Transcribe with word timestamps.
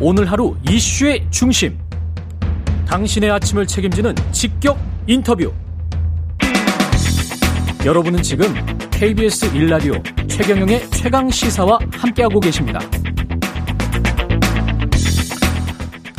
오늘 0.00 0.30
하루 0.30 0.54
이슈의 0.70 1.26
중심. 1.30 1.76
당신의 2.86 3.32
아침을 3.32 3.66
책임지는 3.66 4.14
직격 4.30 4.78
인터뷰. 5.08 5.52
여러분은 7.84 8.22
지금 8.22 8.46
KBS 8.92 9.46
일라디오 9.56 9.94
최경영의 10.28 10.88
최강 10.90 11.28
시사와 11.28 11.80
함께하고 11.90 12.38
계십니다. 12.38 12.78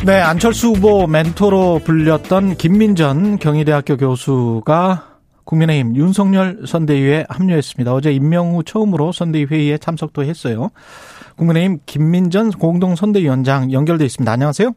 네, 0.04 0.20
안철수 0.20 0.68
후보 0.68 1.06
멘토로 1.06 1.80
불렸던 1.82 2.56
김민전 2.58 3.38
경희대학교 3.38 3.96
교수가 3.96 5.06
국민의힘 5.44 5.96
윤석열 5.96 6.64
선대위에 6.66 7.24
합류했습니다. 7.30 7.94
어제 7.94 8.12
임명 8.12 8.54
후 8.54 8.62
처음으로 8.62 9.12
선대위 9.12 9.46
회의에 9.46 9.78
참석도 9.78 10.22
했어요. 10.24 10.70
국민의힘 11.40 11.78
김민전 11.86 12.50
공동선대위원장 12.50 13.72
연결돼 13.72 14.04
있습니다. 14.04 14.30
안녕하세요. 14.30 14.72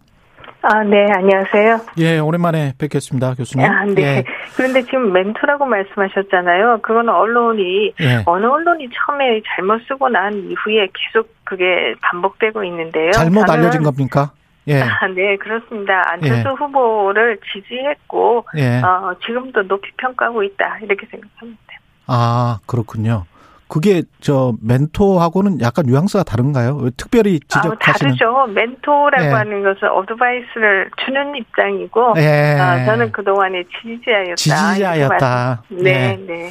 아, 0.61 0.83
네, 0.85 1.11
안녕하세요. 1.13 1.81
예, 1.97 2.19
오랜만에 2.19 2.73
뵙겠습니다, 2.79 3.33
교수님. 3.33 3.69
아, 3.69 3.83
네. 3.83 4.01
예. 4.01 4.23
그런데 4.55 4.81
지금 4.83 5.11
멘토라고 5.11 5.65
말씀하셨잖아요. 5.65 6.79
그거는 6.81 7.09
언론이, 7.13 7.93
예. 7.99 8.23
어느 8.25 8.45
언론이 8.45 8.87
처음에 8.93 9.41
잘못 9.45 9.81
쓰고 9.89 10.07
난 10.07 10.33
이후에 10.33 10.87
계속 10.93 11.35
그게 11.43 11.95
반복되고 12.01 12.63
있는데요. 12.63 13.11
잘못 13.11 13.49
알려진 13.49 13.83
겁니까? 13.83 14.31
예. 14.69 14.81
아, 14.83 15.05
네, 15.13 15.35
그렇습니다. 15.35 16.01
안철수 16.13 16.47
예. 16.47 16.53
후보를 16.53 17.39
지지했고, 17.51 18.45
예. 18.55 18.77
어, 18.81 19.13
지금도 19.25 19.63
높이 19.67 19.91
평가하고 19.97 20.43
있다. 20.43 20.77
이렇게 20.81 21.05
생각합니다. 21.11 21.61
아, 22.07 22.59
그렇군요. 22.65 23.25
그게 23.67 24.03
저 24.21 24.53
멘토하고는 24.61 25.61
약간 25.61 25.85
뉘앙스가 25.87 26.23
다른가요? 26.23 26.77
왜 26.77 26.91
특별히 26.95 27.39
아, 27.53 27.61
지적하시는 27.61 28.15
다르죠. 28.15 28.47
멘토라고 28.53 29.23
예. 29.23 29.29
하는 29.29 29.63
것은 29.63 29.89
어드바이스를 29.89 30.91
주는 31.05 31.35
입장이고, 31.35 32.13
예. 32.17 32.57
아, 32.59 32.85
저는 32.85 33.11
그동안에 33.11 33.63
지지자였다. 33.81 34.35
지지자였다. 34.35 35.63
네, 35.69 36.17
예. 36.19 36.25
네. 36.25 36.49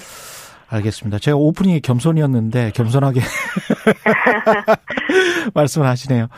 알겠습니다. 0.68 1.18
제가 1.18 1.36
오프닝이 1.36 1.80
겸손이었는데 1.80 2.72
겸손하게 2.74 3.20
말씀을 5.54 5.86
하시네요. 5.86 6.28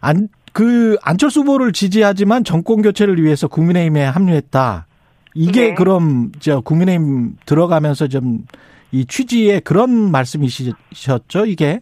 안, 0.00 0.28
그 0.52 0.96
안철수 1.02 1.40
후보를 1.40 1.72
지지하지만 1.72 2.44
정권 2.44 2.82
교체를 2.82 3.22
위해서 3.22 3.48
국민의힘에 3.48 4.04
합류했다. 4.04 4.86
이게 5.34 5.68
네. 5.68 5.74
그럼 5.74 6.30
저 6.38 6.60
국민의힘 6.60 7.36
들어가면서 7.46 8.08
좀 8.08 8.44
이 8.92 9.06
취지의 9.06 9.60
그런 9.60 10.10
말씀이셨죠, 10.10 11.46
이게? 11.46 11.80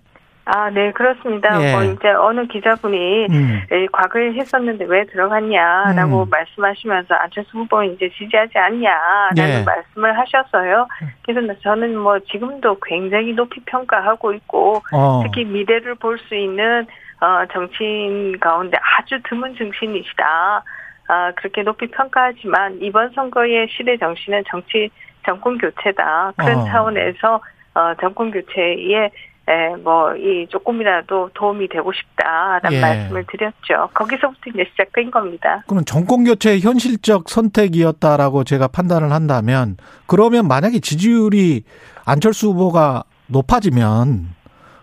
아, 0.51 0.71
네, 0.71 0.91
그렇습니다. 0.93 1.63
예. 1.63 1.73
뭐 1.73 1.83
이제 1.85 2.09
어느 2.09 2.47
기자분이 2.47 3.27
음. 3.29 3.63
에, 3.71 3.87
과거에 3.93 4.33
했었는데 4.33 4.87
왜 4.87 5.05
들어갔냐라고 5.05 6.23
음. 6.23 6.31
말씀하시면서 6.31 7.15
안철수 7.15 7.59
후보 7.59 7.83
이제 7.83 8.09
지지하지 8.17 8.57
않냐라는 8.57 9.61
예. 9.61 9.63
말씀을 9.63 10.19
하셨어요. 10.19 10.89
그래서 11.27 11.53
저는 11.63 11.99
뭐 11.99 12.19
지금도 12.21 12.79
굉장히 12.87 13.35
높이 13.35 13.61
평가하고 13.67 14.33
있고 14.33 14.81
어. 14.93 15.23
특히 15.25 15.45
미래를 15.45 15.97
볼 15.97 16.19
수 16.19 16.35
있는 16.35 16.87
어, 17.21 17.45
정치인 17.53 18.39
가운데 18.41 18.79
아주 18.97 19.21
드문 19.29 19.55
정치인이시다. 19.55 20.63
아, 21.09 21.33
그렇게 21.37 21.63
높이 21.63 21.89
평가하지만 21.89 22.79
이번 22.81 23.11
선거의 23.11 23.67
시대 23.71 23.97
정신은 23.99 24.45
정치 24.51 24.91
정권 25.29 25.59
교체다. 25.59 26.33
그런 26.37 26.61
어. 26.61 26.65
차원에서 26.65 27.41
어, 27.75 27.95
정권 28.01 28.31
교체에 28.31 29.11
에, 29.51 29.77
뭐, 29.77 30.15
이 30.15 30.47
조금이라도 30.51 31.31
도움이 31.33 31.69
되고 31.69 31.91
싶다라는 31.91 32.73
예. 32.73 32.81
말씀을 32.83 33.25
드렸죠. 33.31 33.89
거기서부터 33.95 34.51
이제 34.51 34.67
시작된 34.71 35.11
겁니다. 35.11 35.65
그럼 35.67 35.85
정권 35.87 36.25
교체의 36.25 36.61
현실적 36.61 37.31
선택이었다라고 37.31 38.45
제가 38.45 38.69
판단을 38.69 39.11
한다면 39.11 39.79
그러면 40.07 40.49
만약에 40.49 40.81
지지율이 40.81 41.63
안철수 42.05 42.49
후보가 42.49 43.05
높아지면 43.29 44.35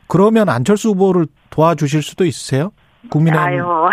그러면 0.08 0.50
안철수 0.50 0.90
후보를 0.90 1.28
도와주실 1.52 2.02
수도 2.02 2.26
있으세요? 2.26 2.72
국민의힘 3.10 3.48
아유. 3.48 3.64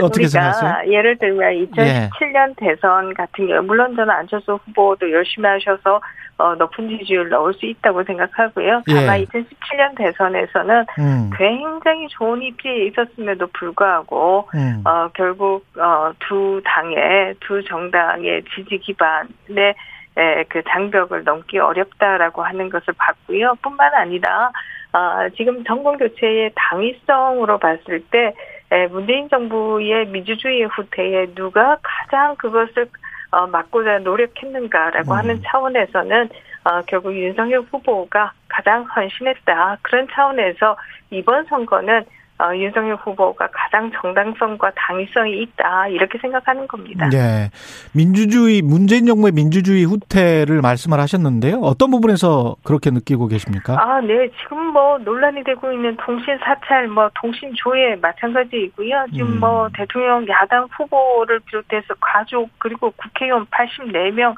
어, 0.00 0.04
우리가 0.04 0.28
생각하세요? 0.28 0.92
예를 0.92 1.18
들면 1.18 1.66
2017년 1.66 2.54
대선 2.56 3.14
같은 3.14 3.46
경우 3.46 3.62
물론 3.62 3.94
저는 3.96 4.10
안철수 4.10 4.58
후보도 4.64 5.10
열심히 5.10 5.48
하셔서 5.48 6.00
어, 6.40 6.54
높은 6.54 6.88
지지율 6.88 7.28
넣을 7.28 7.52
수 7.54 7.66
있다고 7.66 8.02
생각하고요. 8.04 8.82
다만 8.86 9.20
예. 9.20 9.24
2017년 9.24 9.96
대선에서는 9.96 10.86
음, 10.98 11.30
굉장히 11.36 12.08
좋은 12.08 12.40
입지에 12.40 12.86
있었음에도 12.86 13.46
불구하고 13.48 14.48
음. 14.54 14.82
어, 14.86 15.08
결국 15.12 15.66
어, 15.78 16.12
두 16.20 16.62
당의 16.64 17.34
두 17.40 17.62
정당의 17.62 18.42
지지 18.54 18.78
기반의 18.78 19.74
에, 20.16 20.44
그 20.48 20.62
장벽을 20.68 21.24
넘기 21.24 21.58
어렵다라고 21.58 22.42
하는 22.42 22.68
것을 22.70 22.94
봤고요. 22.96 23.54
뿐만 23.62 23.94
아니라 23.94 24.50
아, 24.92 25.28
지금 25.36 25.62
정권 25.64 25.98
교체의 25.98 26.52
당위성으로 26.54 27.58
봤을 27.58 28.00
때 28.10 28.34
에, 28.72 28.86
문재인 28.86 29.28
정부의 29.28 30.06
민주주의 30.06 30.64
후퇴에 30.64 31.34
누가 31.34 31.78
가장 31.82 32.36
그것을 32.36 32.88
어, 33.30 33.46
막고자 33.46 33.98
노력했는가라고 34.00 35.12
음. 35.12 35.16
하는 35.16 35.42
차원에서는 35.44 36.28
어, 36.64 36.82
결국 36.86 37.14
윤석열 37.14 37.60
후보가 37.70 38.32
가장 38.48 38.84
헌신했다. 38.84 39.78
그런 39.82 40.08
차원에서 40.10 40.76
이번 41.10 41.44
선거는 41.46 42.04
어, 42.40 42.56
윤석열 42.56 42.96
후보가 42.96 43.48
가장 43.52 43.90
정당성과 44.00 44.72
당위성이 44.74 45.42
있다. 45.42 45.88
이렇게 45.88 46.18
생각하는 46.18 46.66
겁니다. 46.66 47.08
네. 47.10 47.50
민주주의 47.92 48.62
문재인 48.62 49.04
정부의 49.06 49.32
민주주의 49.32 49.84
후퇴를 49.84 50.62
말씀을 50.62 50.98
하셨는데요. 51.00 51.58
어떤 51.60 51.90
부분에서 51.90 52.56
그렇게 52.64 52.90
느끼고 52.90 53.26
계십니까? 53.28 53.76
아, 53.78 54.00
네. 54.00 54.30
지금 54.40 54.72
뭐 54.72 54.98
논란이 54.98 55.44
되고 55.44 55.70
있는 55.70 55.96
통신 55.98 56.38
사찰, 56.38 56.88
뭐 56.88 57.10
통신 57.20 57.52
조회 57.56 57.96
마찬가지이고요. 57.96 59.06
지금 59.12 59.34
음. 59.34 59.40
뭐 59.40 59.68
대통령 59.74 60.26
야당 60.28 60.66
후보를 60.76 61.40
비롯해서 61.40 61.94
가족 62.00 62.48
그리고 62.58 62.90
국회의원 62.96 63.46
84명 63.46 64.34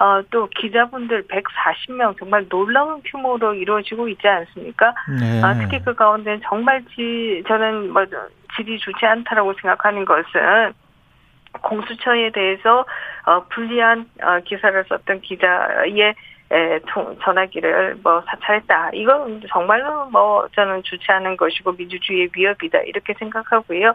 어, 0.00 0.22
또 0.30 0.48
기자분들 0.56 1.28
140명 1.28 2.18
정말 2.18 2.48
놀라운 2.48 3.00
규모로 3.04 3.54
이루어지고 3.54 4.08
있지 4.08 4.26
않습니까? 4.26 4.94
네. 5.20 5.42
아, 5.42 5.54
특히 5.58 5.80
그 5.84 5.94
가운데 5.94 6.40
정말 6.44 6.82
지, 6.94 7.42
저는 7.46 7.92
뭐 7.92 8.04
질이 8.56 8.78
좋지 8.78 9.06
않다라고 9.06 9.52
생각하는 9.54 10.04
것은 10.04 10.72
공수처에 11.62 12.30
대해서 12.30 12.84
어, 13.26 13.44
불리한 13.48 14.06
어, 14.22 14.40
기사를 14.44 14.84
썼던 14.88 15.20
기자의 15.20 16.14
에, 16.50 16.78
통- 16.88 17.16
전화기를 17.22 17.96
뭐 18.02 18.22
사찰했다. 18.26 18.90
이건 18.92 19.42
정말로 19.48 20.06
뭐 20.10 20.46
저는 20.54 20.82
좋지 20.82 21.10
않은 21.10 21.36
것이고 21.36 21.72
민주주의의 21.72 22.28
위협이다 22.34 22.80
이렇게 22.80 23.14
생각하고요. 23.14 23.88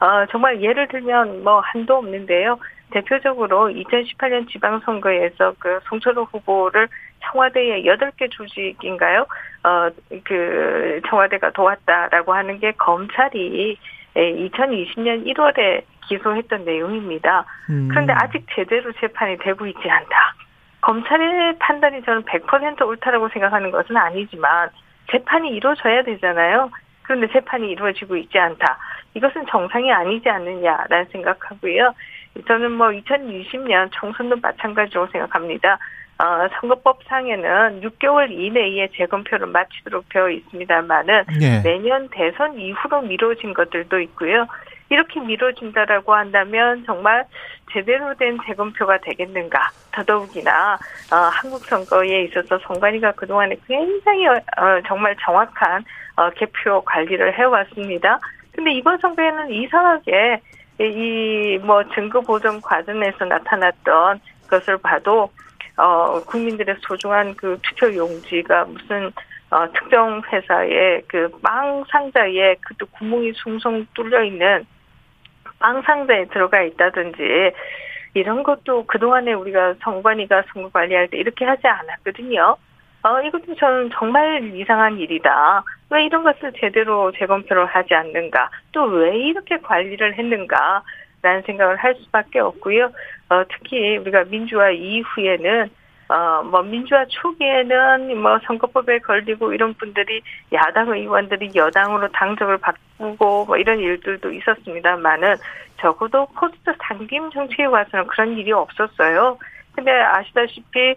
어, 0.00 0.26
정말 0.30 0.60
예를 0.60 0.88
들면 0.88 1.42
뭐 1.42 1.60
한도 1.60 1.96
없는데요. 1.96 2.58
대표적으로 2.90 3.68
2018년 3.68 4.48
지방선거에서 4.50 5.54
그 5.58 5.80
송철호 5.88 6.24
후보를 6.24 6.88
청와대의 7.24 7.84
8개 7.84 8.30
조직인가요? 8.30 9.26
어, 9.64 9.90
그 10.24 11.00
청와대가 11.08 11.50
도왔다라고 11.50 12.32
하는 12.34 12.60
게 12.60 12.72
검찰이 12.72 13.76
2020년 14.14 15.26
1월에 15.26 15.82
기소했던 16.08 16.64
내용입니다. 16.64 17.44
음. 17.70 17.88
그런데 17.90 18.12
아직 18.12 18.46
제대로 18.54 18.92
재판이 18.92 19.38
되고 19.38 19.66
있지 19.66 19.90
않다. 19.90 20.34
검찰의 20.80 21.58
판단이 21.58 22.02
저는 22.02 22.22
100% 22.22 22.86
옳다라고 22.86 23.28
생각하는 23.30 23.72
것은 23.72 23.96
아니지만 23.96 24.70
재판이 25.10 25.48
이루어져야 25.50 26.02
되잖아요. 26.04 26.70
그런데 27.02 27.28
재판이 27.32 27.70
이루어지고 27.70 28.16
있지 28.16 28.38
않다. 28.38 28.78
이것은 29.14 29.46
정상이 29.46 29.90
아니지 29.92 30.28
않느냐라는 30.28 31.06
생각하고요. 31.10 31.92
저는 32.46 32.72
뭐 32.72 32.88
2020년 32.88 33.88
총선도 33.92 34.36
마찬가지로 34.42 35.06
생각합니다. 35.08 35.78
어, 36.18 36.48
선거법상에는 36.60 37.82
6개월 37.82 38.30
이내에 38.30 38.88
재검표를 38.96 39.48
마치도록 39.48 40.08
되어 40.08 40.30
있습니다만은 40.30 41.24
예. 41.42 41.60
내년 41.62 42.08
대선 42.08 42.58
이후로 42.58 43.02
미뤄진 43.02 43.52
것들도 43.52 44.00
있고요. 44.00 44.46
이렇게 44.88 45.20
미뤄진다라고 45.20 46.14
한다면 46.14 46.84
정말 46.86 47.26
제대로 47.72 48.14
된 48.14 48.38
재검표가 48.46 48.98
되겠는가. 48.98 49.70
더더욱이나 49.92 50.74
어, 51.12 51.16
한국 51.16 51.64
선거에 51.64 52.24
있어서 52.24 52.58
선관위가 52.58 53.12
그동안에 53.12 53.56
굉장히 53.66 54.26
어, 54.28 54.36
정말 54.86 55.16
정확한 55.20 55.84
어, 56.16 56.30
개표 56.30 56.82
관리를 56.82 57.36
해왔습니다. 57.38 58.18
근데 58.52 58.72
이번 58.72 58.98
선거에는 58.98 59.50
이상하게 59.50 60.40
이 60.80 61.58
뭐 61.64 61.82
증거 61.94 62.20
보정 62.20 62.60
과정에서 62.60 63.24
나타났던 63.24 64.20
것을 64.48 64.76
봐도 64.78 65.30
어 65.76 66.20
국민들의 66.24 66.76
소중한 66.80 67.34
그 67.34 67.58
투표 67.62 67.94
용지가 67.94 68.64
무슨 68.66 69.10
어, 69.50 69.66
특정 69.72 70.20
회사의 70.30 71.02
그 71.08 71.28
빵 71.42 71.84
상자에 71.90 72.56
그또 72.60 72.86
구멍이 72.86 73.32
숭숭 73.36 73.86
뚫려 73.94 74.24
있는 74.24 74.66
빵 75.58 75.80
상자에 75.82 76.26
들어가 76.26 76.62
있다든지 76.62 77.52
이런 78.14 78.42
것도 78.42 78.86
그동안에 78.86 79.32
우리가 79.34 79.74
정관위가 79.82 80.44
선거 80.52 80.68
관리할 80.70 81.08
때 81.08 81.18
이렇게 81.18 81.44
하지 81.44 81.66
않았거든요. 81.66 82.56
어, 83.06 83.20
이것도 83.20 83.54
저는 83.54 83.90
정말 83.92 84.42
이상한 84.56 84.98
일이다. 84.98 85.62
왜 85.90 86.04
이런 86.06 86.24
것을 86.24 86.52
제대로 86.58 87.12
재검표를 87.12 87.66
하지 87.66 87.94
않는가? 87.94 88.50
또 88.72 88.82
왜 88.86 89.16
이렇게 89.16 89.58
관리를 89.58 90.18
했는가? 90.18 90.82
라는 91.22 91.42
생각을 91.42 91.76
할 91.76 91.94
수밖에 91.94 92.40
없고요. 92.40 92.90
어, 93.30 93.44
특히 93.48 93.96
우리가 93.98 94.24
민주화 94.24 94.70
이후에는 94.70 95.70
어, 96.08 96.42
뭐, 96.42 96.62
민주화 96.62 97.04
초기에는 97.06 98.20
뭐, 98.20 98.38
선거법에 98.44 98.98
걸리고 99.00 99.52
이런 99.52 99.74
분들이 99.74 100.22
야당 100.52 100.88
의원들이 100.88 101.50
여당으로 101.54 102.08
당적을 102.08 102.58
바꾸고 102.58 103.44
뭐 103.46 103.56
이런 103.56 103.78
일들도 103.78 104.32
있었습니다만은 104.32 105.36
적어도 105.80 106.26
포스트 106.26 106.72
당김 106.78 107.30
정치에 107.30 107.66
와서는 107.66 108.06
그런 108.08 108.36
일이 108.36 108.50
없었어요. 108.52 109.38
근데 109.74 109.92
아시다시피 109.92 110.94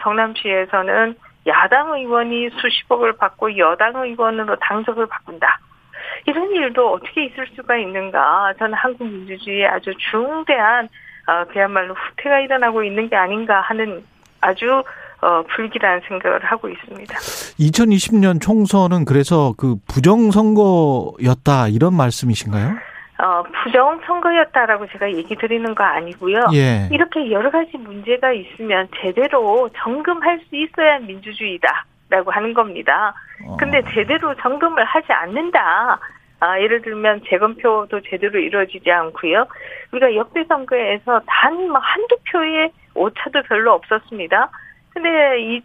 성남시에서는 0.00 1.16
야당 1.46 1.94
의원이 1.94 2.50
수십억을 2.50 3.16
받고 3.16 3.56
여당 3.58 3.96
의원으로 3.96 4.56
당적을 4.56 5.06
바꾼다. 5.06 5.60
이런 6.26 6.50
일도 6.50 6.92
어떻게 6.92 7.26
있을 7.26 7.46
수가 7.54 7.76
있는가. 7.76 8.54
저는 8.58 8.74
한국 8.74 9.06
민주주의에 9.06 9.66
아주 9.66 9.92
중대한 10.10 10.88
어, 11.28 11.44
그야말로 11.52 11.94
후퇴가 11.94 12.40
일어나고 12.40 12.84
있는 12.84 13.08
게 13.08 13.16
아닌가 13.16 13.60
하는 13.60 14.04
아주 14.40 14.82
어, 15.22 15.42
불길한 15.54 16.02
생각을 16.06 16.44
하고 16.44 16.68
있습니다. 16.68 17.14
2020년 17.14 18.40
총선은 18.40 19.04
그래서 19.04 19.54
그 19.56 19.76
부정선거였다 19.88 21.68
이런 21.68 21.94
말씀이신가요? 21.94 22.76
어, 23.18 23.42
부정 23.42 24.00
선거였다라고 24.06 24.86
제가 24.88 25.10
얘기 25.12 25.34
드리는 25.36 25.74
거 25.74 25.84
아니고요. 25.84 26.38
예. 26.54 26.88
이렇게 26.92 27.30
여러 27.30 27.50
가지 27.50 27.78
문제가 27.78 28.32
있으면 28.32 28.88
제대로 29.00 29.70
점검할 29.76 30.40
수 30.48 30.56
있어야 30.56 30.98
민주주의다라고 30.98 32.30
하는 32.30 32.52
겁니다. 32.52 33.14
어. 33.46 33.56
근데 33.56 33.82
제대로 33.94 34.34
점검을 34.36 34.84
하지 34.84 35.12
않는다. 35.12 35.98
아, 36.40 36.60
예를 36.60 36.82
들면 36.82 37.22
재검표도 37.30 38.02
제대로 38.10 38.38
이루어지지 38.38 38.90
않고요. 38.90 39.46
우리가 39.92 40.14
역대 40.14 40.44
선거에서 40.44 41.22
단 41.26 41.54
뭐 41.68 41.78
한두 41.78 42.16
표의 42.30 42.70
오차도 42.94 43.42
별로 43.48 43.72
없었습니다. 43.72 44.50
근데 44.90 45.08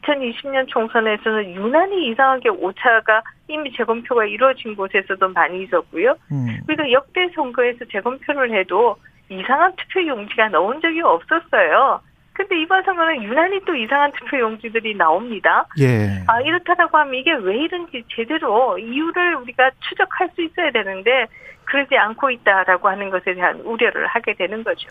2020년 0.04 0.68
총선에서는 0.68 1.56
유난히 1.56 2.08
이상하게 2.10 2.50
오차가 2.50 3.22
이미 3.54 3.72
재검표가 3.76 4.26
이루어진 4.26 4.76
곳에서도 4.76 5.30
많이 5.30 5.64
있었고요. 5.64 6.16
음. 6.32 6.60
우리가 6.68 6.92
역대 6.92 7.30
선거에서 7.36 7.86
재검표를 7.92 8.58
해도 8.58 8.98
이상한 9.30 9.74
투표 9.76 10.06
용지가 10.06 10.50
나온 10.50 10.82
적이 10.82 11.02
없었어요. 11.02 12.02
근데 12.34 12.62
이번 12.62 12.84
선거는 12.84 13.24
유난히 13.24 13.60
또 13.66 13.76
이상한 13.76 14.12
투표 14.14 14.40
용지들이 14.40 14.96
나옵니다. 14.96 15.68
예. 15.80 16.24
아, 16.28 16.42
이렇다라고 16.42 16.98
하면 16.98 17.16
이게 17.16 17.34
왜 17.34 17.64
이런지 17.64 18.04
제대로 18.16 18.78
이유를 18.78 19.36
우리가 19.36 19.72
추적할 19.90 20.30
수 20.36 20.42
있어야 20.42 20.72
되는데 20.72 21.28
그러지 21.66 21.96
않고 21.96 22.32
있다라고 22.32 22.90
하는 22.90 23.10
것에 23.10 23.34
대한 23.34 23.60
우려를 23.62 24.08
하게 24.08 24.34
되는 24.36 24.64
거죠. 24.64 24.90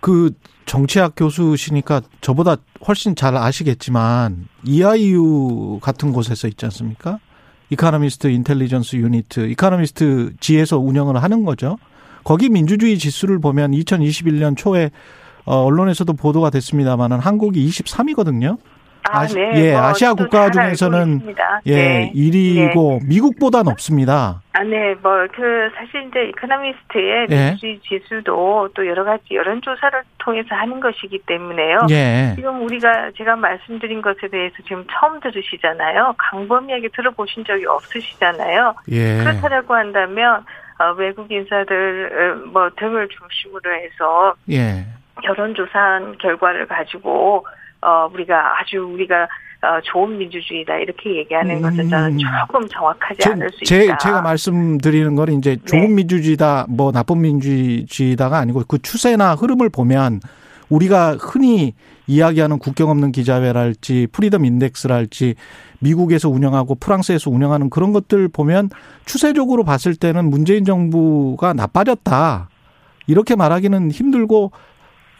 그 0.00 0.30
정치학 0.64 1.12
교수시니까 1.16 2.00
저보다 2.20 2.56
훨씬 2.86 3.14
잘 3.14 3.36
아시겠지만 3.36 4.48
EIU 4.64 5.80
같은 5.82 6.12
곳에서 6.12 6.48
있지 6.48 6.64
않습니까? 6.66 7.18
Economist 7.74 8.28
Intelligence 8.28 8.96
Unit, 8.96 9.48
Economist 9.48 10.34
지에서 10.40 10.78
운영을 10.78 11.20
하는 11.22 11.44
거죠. 11.44 11.76
거기 12.22 12.48
민주주의 12.48 12.98
지수를 12.98 13.40
보면 13.40 13.72
2021년 13.72 14.56
초에 14.56 14.90
어, 15.44 15.56
언론에서도 15.56 16.10
보도가 16.14 16.50
됐습니다만은 16.50 17.18
한국이 17.18 17.68
23위거든요. 17.68 18.58
아, 19.14 19.20
아시, 19.20 19.34
네. 19.36 19.52
예, 19.56 19.72
뭐 19.72 19.82
아시아 19.82 20.14
국가 20.14 20.50
중에서는. 20.50 21.34
예, 21.66 21.74
네. 21.74 22.12
1위고 22.14 23.06
미국보다 23.06 23.62
높습니다. 23.62 24.42
아, 24.52 24.62
네, 24.62 24.94
뭐, 25.02 25.26
그, 25.34 25.68
사실 25.74 26.06
이제 26.08 26.28
Economist의 26.28 27.26
예. 27.30 27.36
민주주의 27.36 27.80
지수도 27.80 28.68
또 28.74 28.86
여러 28.86 29.02
가지 29.02 29.34
여론조사를 29.34 30.02
통해서 30.18 30.54
하는 30.54 30.78
것이기 30.78 31.22
때문에요. 31.26 31.86
예. 31.90 32.34
지금 32.36 32.62
우리가 32.62 33.10
제가 33.16 33.34
말씀드린 33.34 34.00
것에 34.00 34.28
대해서 34.30 34.54
지금 34.62 34.84
처음 34.92 35.18
들으시잖아요. 35.18 36.14
광범위하게 36.18 36.88
들어보신 36.94 37.44
적이 37.44 37.66
없으시잖아요. 37.66 38.74
예. 38.92 39.18
그렇다라고 39.18 39.74
한다면, 39.74 40.44
어, 40.78 40.92
외국 40.96 41.30
인사들, 41.32 42.12
어, 42.46 42.48
뭐, 42.50 42.70
등을 42.76 43.08
중심으로 43.08 43.74
해서 43.74 44.34
예. 44.50 44.86
여론조사한 45.24 46.18
결과를 46.18 46.66
가지고, 46.66 47.44
어, 47.84 48.10
우리가 48.12 48.60
아주 48.60 48.78
우리가 48.78 49.28
어, 49.64 49.80
좋은 49.82 50.18
민주주의다 50.18 50.76
이렇게 50.76 51.16
얘기하는 51.16 51.62
것은 51.62 51.88
저는 51.88 52.12
음. 52.12 52.18
조금 52.18 52.68
정확하지 52.68 53.20
제, 53.20 53.30
않을 53.30 53.50
수 53.50 53.64
제, 53.64 53.84
있다. 53.84 53.96
제가 53.98 54.20
말씀드리는 54.20 55.14
건 55.14 55.32
이제 55.32 55.56
좋은 55.64 55.82
네. 55.82 55.88
민주주의다, 55.88 56.66
뭐 56.68 56.92
나쁜 56.92 57.22
민주주의다가 57.22 58.38
아니고 58.38 58.64
그 58.68 58.78
추세나 58.82 59.34
흐름을 59.34 59.70
보면 59.70 60.20
우리가 60.68 61.16
흔히 61.18 61.74
이야기하는 62.06 62.58
국경 62.58 62.90
없는 62.90 63.12
기자회랄지 63.12 64.08
freedom 64.12 64.44
index랄지 64.44 65.34
미국에서 65.78 66.28
운영하고 66.28 66.74
프랑스에서 66.74 67.30
운영하는 67.30 67.70
그런 67.70 67.92
것들 67.92 68.28
보면 68.28 68.70
추세적으로 69.06 69.64
봤을 69.64 69.94
때는 69.94 70.28
문재인 70.28 70.64
정부가 70.64 71.54
나빠졌다. 71.54 72.48
이렇게 73.06 73.36
말하기는 73.36 73.90
힘들고 73.90 74.52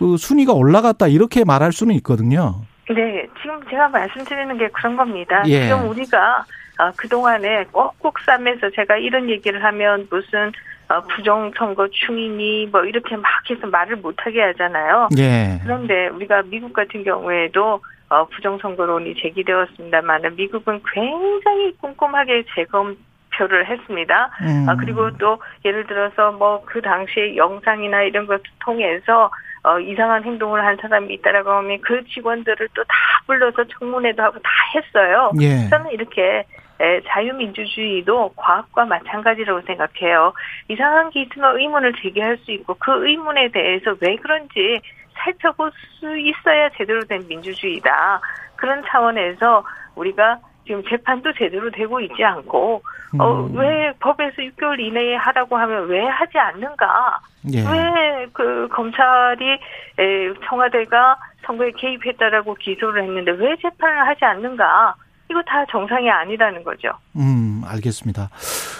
그 0.04 0.18
순위가 0.18 0.52
올라갔다. 0.52 1.06
이렇게 1.06 1.44
말할 1.44 1.72
수는 1.72 1.94
있거든요. 1.94 2.60
네, 2.90 3.26
지금 3.40 3.58
제가 3.70 3.88
말씀드리는 3.88 4.58
게 4.58 4.68
그런 4.68 4.96
겁니다. 4.96 5.42
예. 5.46 5.62
지금 5.62 5.88
우리가 5.88 6.44
어, 6.78 6.90
그동안에 6.94 7.64
꼭꼭 7.72 8.18
싸매서 8.20 8.68
제가 8.76 8.98
이런 8.98 9.30
얘기를 9.30 9.64
하면 9.64 10.06
무슨 10.10 10.52
어, 10.90 11.00
부정선거 11.00 11.88
충이니 11.88 12.68
뭐 12.70 12.84
이렇게 12.84 13.16
막 13.16 13.24
해서 13.48 13.66
말을 13.66 13.96
못하게 13.96 14.42
하잖아요. 14.42 15.08
예. 15.16 15.58
그런데 15.62 16.08
우리가 16.08 16.42
미국 16.50 16.74
같은 16.74 17.02
경우에도 17.02 17.80
어, 18.10 18.26
부정선거론이 18.26 19.14
제기되었습니다만 19.22 20.34
미국은 20.36 20.82
굉장히 20.92 21.72
꼼꼼하게 21.80 22.44
재검 22.54 22.94
표를 23.36 23.66
했습니다. 23.66 24.30
음. 24.42 24.66
아, 24.68 24.76
그리고 24.76 25.10
또 25.16 25.38
예를 25.64 25.86
들어서 25.86 26.30
뭐 26.32 26.62
그 26.66 26.80
당시에 26.82 27.36
영상이나 27.36 28.02
이런 28.02 28.26
것을 28.26 28.42
통해서 28.64 29.30
어, 29.64 29.78
이상한 29.80 30.22
행동을 30.24 30.64
한 30.64 30.76
사람이 30.76 31.12
있다라고 31.14 31.50
하면 31.50 31.80
그 31.80 32.04
직원들을 32.04 32.68
또 32.74 32.84
다 32.84 32.94
불러서 33.26 33.64
청문회도 33.64 34.22
하고 34.22 34.38
다 34.40 34.50
했어요. 34.74 35.32
예. 35.40 35.68
저는 35.70 35.90
이렇게 35.92 36.44
에, 36.80 37.00
자유민주주의도 37.06 38.32
과학과 38.36 38.84
마찬가지라고 38.84 39.62
생각해요. 39.62 40.34
이상한 40.68 41.10
게 41.10 41.22
있으면 41.22 41.58
의문을 41.58 41.94
제기할 42.02 42.36
수 42.38 42.52
있고 42.52 42.74
그 42.74 43.06
의문에 43.08 43.48
대해서 43.48 43.94
왜 44.00 44.16
그런지 44.16 44.80
살펴볼 45.14 45.70
수 45.98 46.18
있어야 46.18 46.68
제대로 46.76 47.02
된 47.04 47.24
민주주의다. 47.28 48.20
그런 48.56 48.82
차원에서 48.86 49.64
우리가 49.94 50.38
지금 50.66 50.82
재판도 50.88 51.32
제대로 51.34 51.70
되고 51.70 52.00
있지 52.00 52.24
않고 52.24 52.82
어, 53.18 53.32
음. 53.32 53.56
왜 53.56 53.92
법에서 54.00 54.36
6개월 54.36 54.80
이내에 54.80 55.16
하라고 55.16 55.56
하면 55.56 55.88
왜 55.88 56.04
하지 56.04 56.38
않는가? 56.38 57.20
예. 57.52 57.60
왜그 57.60 58.68
검찰이 58.72 59.52
에, 59.98 60.34
청와대가 60.48 61.16
선거에 61.46 61.70
개입했다라고 61.72 62.54
기소를 62.54 63.04
했는데 63.04 63.32
왜 63.32 63.56
재판을 63.62 64.06
하지 64.08 64.24
않는가? 64.24 64.94
이거 65.30 65.40
다 65.42 65.64
정상이 65.70 66.10
아니라는 66.10 66.64
거죠. 66.64 66.88
음, 67.16 67.62
알겠습니다. 67.66 68.30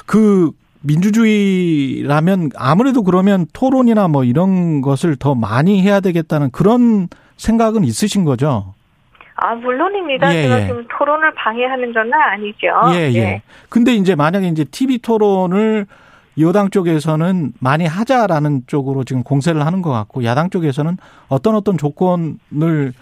그 0.07 0.51
민주주의라면 0.83 2.51
아무래도 2.57 3.03
그러면 3.03 3.47
토론이나 3.53 4.09
뭐 4.09 4.25
이런 4.25 4.83
것을 4.83 5.17
더 5.17 5.35
많이 5.35 5.81
해야 5.83 6.01
되겠다는 6.01 6.51
그런 6.51 7.09
생각은 7.37 7.85
있으신 7.85 8.25
거죠? 8.25 8.74
아 9.37 9.55
물론입니다. 9.55 10.35
예, 10.35 10.43
제가 10.43 10.63
예. 10.63 10.67
지금 10.67 10.87
토론을 10.97 11.35
방해하는 11.35 11.93
건 11.93 12.13
아니죠. 12.13 12.69
예, 12.95 13.13
예. 13.13 13.21
네. 13.21 13.43
근데 13.69 13.95
이제 13.95 14.15
만약에 14.15 14.47
이제 14.49 14.65
TV 14.65 14.99
토론을 14.99 15.87
여당 16.41 16.71
쪽에서는 16.71 17.53
많이 17.61 17.87
하자라는 17.87 18.63
쪽으로 18.67 19.05
지금 19.05 19.23
공세를 19.23 19.65
하는 19.65 19.83
것 19.83 19.91
같고 19.91 20.25
야당 20.25 20.51
쪽에서는 20.51 20.97
어떤 21.29 21.55
어떤 21.55 21.79
조건을 21.79 22.93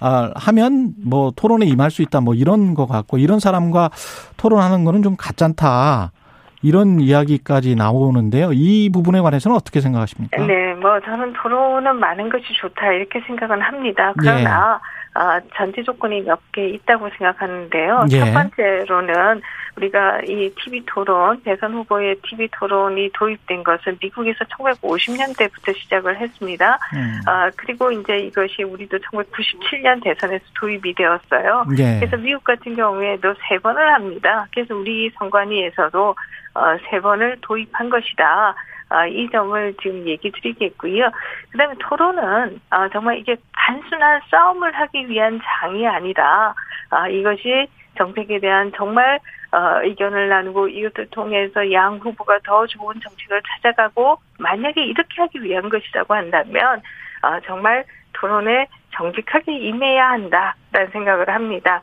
아, 0.00 0.32
하면 0.34 0.94
뭐 1.04 1.32
토론에 1.34 1.64
임할 1.66 1.90
수 1.90 2.02
있다 2.02 2.20
뭐 2.20 2.34
이런 2.34 2.74
것 2.74 2.86
같고 2.86 3.18
이런 3.18 3.38
사람과 3.38 3.90
토론하는 4.36 4.84
거는 4.84 5.02
좀 5.02 5.16
가짠다. 5.16 6.12
이런 6.62 7.00
이야기까지 7.00 7.74
나오는데요. 7.74 8.50
이 8.52 8.90
부분에 8.92 9.20
관해서는 9.20 9.56
어떻게 9.56 9.80
생각하십니까? 9.80 10.44
네, 10.46 10.74
뭐 10.74 11.00
저는 11.00 11.32
토론은 11.34 11.96
많은 11.96 12.28
것이 12.28 12.44
좋다 12.60 12.92
이렇게 12.92 13.20
생각은 13.26 13.60
합니다. 13.60 14.12
그러나 14.18 14.80
예. 14.80 15.02
아, 15.14 15.40
전제 15.56 15.82
조건이 15.82 16.22
몇 16.22 16.40
개 16.52 16.68
있다고 16.68 17.08
생각하는데요. 17.18 18.04
예. 18.12 18.18
첫 18.18 18.32
번째로는 18.34 19.40
우리가 19.76 20.20
이 20.26 20.50
TV 20.62 20.82
토론, 20.86 21.40
대선 21.42 21.72
후보의 21.72 22.16
TV 22.22 22.48
토론이 22.52 23.10
도입된 23.14 23.64
것은 23.64 23.96
미국에서 24.02 24.44
1950년대부터 24.44 25.74
시작을 25.76 26.18
했습니다. 26.20 26.78
음. 26.94 27.20
아, 27.26 27.50
그리고 27.56 27.90
이제 27.90 28.18
이것이 28.18 28.62
우리도 28.64 28.98
1997년 28.98 30.02
대선에서 30.04 30.44
도입이 30.60 30.94
되었어요. 30.94 31.64
예. 31.78 31.98
그래서 32.00 32.16
미국 32.18 32.44
같은 32.44 32.76
경우에도 32.76 33.34
세 33.48 33.58
번을 33.58 33.94
합니다. 33.94 34.46
그래서 34.54 34.74
우리 34.76 35.10
선관위에서도 35.18 36.14
어, 36.54 36.76
세 36.90 37.00
번을 37.00 37.38
도입한 37.42 37.90
것이다. 37.90 38.54
아, 38.88 39.06
이 39.06 39.28
점을 39.30 39.74
지금 39.82 40.06
얘기 40.06 40.30
드리겠고요. 40.30 41.10
그 41.50 41.58
다음에 41.58 41.74
토론은 41.78 42.60
아, 42.70 42.88
정말 42.90 43.18
이게 43.18 43.36
단순한 43.54 44.20
싸움을 44.30 44.72
하기 44.72 45.08
위한 45.08 45.40
장이 45.42 45.86
아니라 45.88 46.54
아, 46.90 47.08
이것이 47.08 47.68
정책에 47.96 48.38
대한 48.38 48.70
정말 48.76 49.18
어, 49.52 49.82
의견을 49.82 50.28
나누고 50.28 50.68
이것을 50.68 51.08
통해서 51.10 51.72
양 51.72 51.96
후보가 51.96 52.40
더 52.44 52.66
좋은 52.66 53.00
정책을 53.00 53.42
찾아가고 53.42 54.18
만약에 54.38 54.82
이렇게 54.82 55.22
하기 55.22 55.42
위한 55.42 55.68
것이라고 55.68 56.14
한다면 56.14 56.82
어, 57.22 57.40
정말 57.46 57.84
토론에 58.12 58.66
정직하게 58.94 59.52
임해야 59.58 60.10
한다라는 60.10 60.90
생각을 60.92 61.28
합니다. 61.30 61.82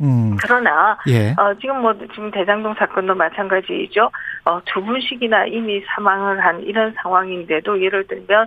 음. 0.00 0.36
그러나 0.40 0.98
예. 1.08 1.30
어, 1.38 1.54
지금 1.60 1.82
뭐 1.82 1.94
지금 2.12 2.30
대장동 2.30 2.74
사건도 2.74 3.14
마찬가지이죠. 3.14 4.10
어, 4.44 4.60
두 4.64 4.82
분씩이나 4.82 5.46
이미 5.46 5.82
사망을 5.86 6.44
한 6.44 6.62
이런 6.62 6.92
상황인데도 7.02 7.82
예를 7.82 8.06
들면 8.06 8.46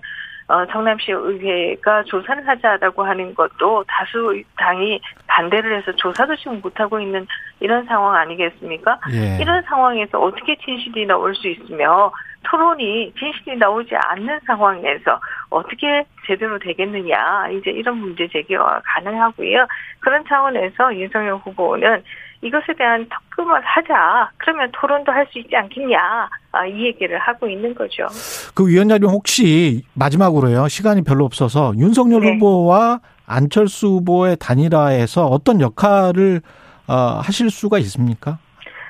어, 0.49 0.65
성남시 0.71 1.11
의회가 1.11 2.03
조사를 2.03 2.47
하자라고 2.47 3.03
하는 3.03 3.35
것도 3.35 3.83
다수 3.85 4.41
당이 4.57 5.01
반대를 5.27 5.77
해서 5.77 5.91
조사도 5.93 6.35
지금 6.37 6.61
못하고 6.61 6.99
있는 6.99 7.27
이런 7.59 7.85
상황 7.85 8.15
아니겠습니까? 8.15 8.99
예. 9.11 9.37
이런 9.41 9.61
상황에서 9.63 10.19
어떻게 10.19 10.55
진실이 10.57 11.05
나올 11.05 11.35
수 11.35 11.49
있으며 11.49 12.11
토론이 12.49 13.13
진실이 13.19 13.57
나오지 13.57 13.95
않는 13.95 14.39
상황에서 14.45 15.19
어떻게 15.49 16.05
제대로 16.25 16.57
되겠느냐 16.59 17.49
이제 17.49 17.71
이런 17.71 17.97
문제 17.97 18.27
제기가 18.27 18.81
가능하고요. 18.85 19.67
그런 19.99 20.23
차원에서 20.27 20.95
윤석열 20.95 21.35
후보는 21.37 22.03
이것에 22.41 22.73
대한 22.77 23.07
특검을 23.09 23.59
하자. 23.61 24.29
그러면 24.37 24.69
토론도 24.71 25.11
할 25.11 25.27
수 25.31 25.39
있지 25.39 25.55
않겠냐. 25.55 26.29
아, 26.51 26.65
이 26.65 26.85
얘기를 26.85 27.17
하고 27.19 27.49
있는 27.49 27.73
거죠. 27.75 28.07
그 28.55 28.67
위원장님 28.67 29.09
혹시 29.09 29.83
마지막으로요. 29.93 30.67
시간이 30.67 31.03
별로 31.03 31.25
없어서 31.25 31.73
윤석열 31.77 32.21
네. 32.21 32.33
후보와 32.33 32.99
안철수 33.25 33.87
후보의 33.87 34.37
단일화에서 34.39 35.25
어떤 35.25 35.59
역할을 35.59 36.41
어, 36.87 36.93
하실 37.21 37.49
수가 37.49 37.79
있습니까? 37.79 38.37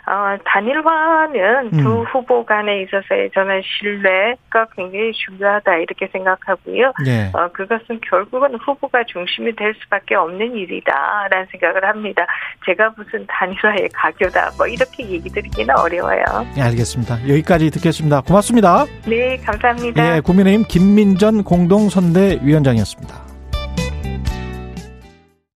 어, 0.07 0.37
단일화는 0.45 1.69
음. 1.73 1.83
두 1.83 2.03
후보 2.03 2.45
간에 2.45 2.83
있어서의 2.83 3.29
저는 3.33 3.61
신뢰가 3.61 4.67
굉장히 4.75 5.11
중요하다 5.11 5.75
이렇게 5.75 6.07
생각하고요. 6.07 6.93
네. 7.05 7.29
어, 7.33 7.49
그것은 7.51 7.99
결국은 8.09 8.55
후보가 8.55 9.03
중심이 9.03 9.53
될 9.55 9.73
수밖에 9.83 10.15
없는 10.15 10.55
일이다라는 10.55 11.47
생각을 11.51 11.83
합니다. 11.83 12.25
제가 12.65 12.93
무슨 12.95 13.25
단일화의 13.27 13.89
가교다 13.93 14.51
뭐 14.57 14.65
이렇게 14.65 15.05
얘기 15.09 15.29
드리기는 15.29 15.77
어려워요. 15.77 16.23
네, 16.55 16.61
알겠습니다. 16.61 17.27
여기까지 17.27 17.69
듣겠습니다. 17.71 18.21
고맙습니다. 18.21 18.85
네, 19.05 19.35
감사합니다. 19.45 20.01
네, 20.01 20.21
국민의힘 20.21 20.63
김민전 20.69 21.43
공동선대위원장이었습니다. 21.43 23.36